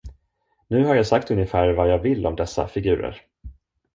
[0.67, 3.21] Nu har jag sagt ungefär vad jag vill om dessa figurer.